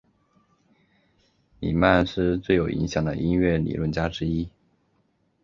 [1.59, 4.49] 里曼是最有影响力的音乐理论家之一。